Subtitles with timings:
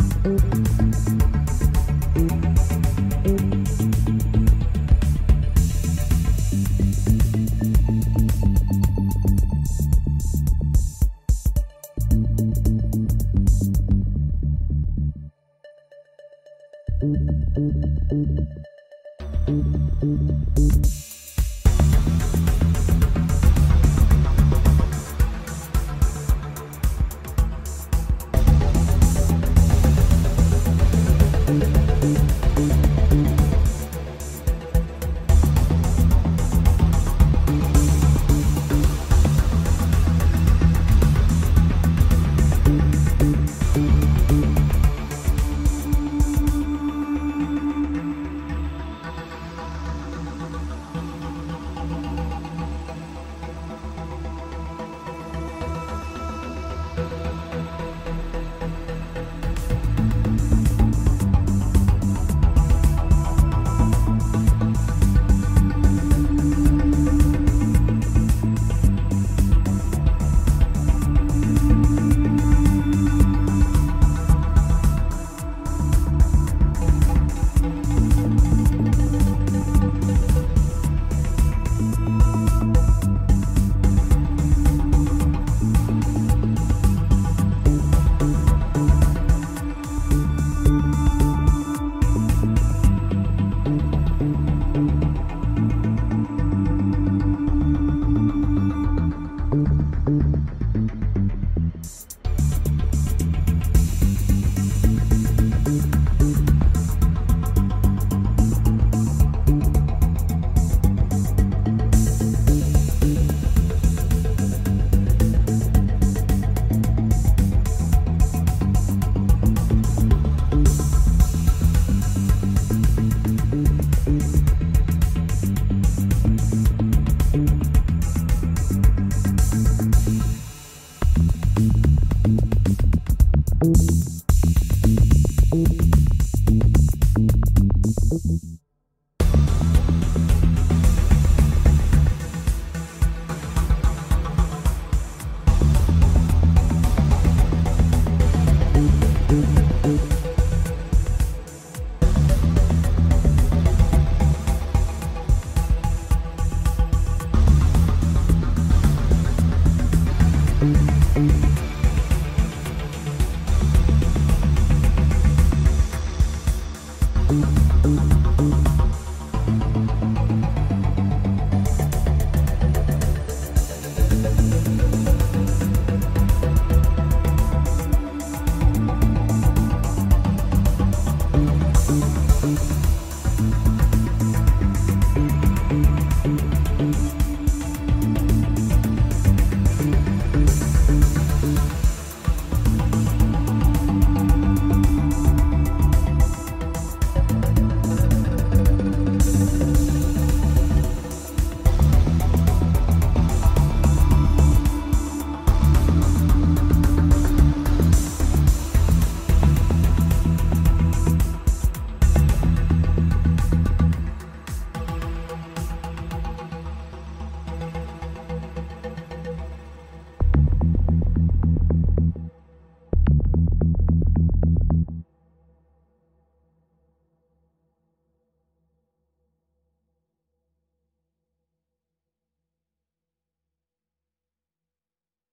[0.00, 0.59] Peace.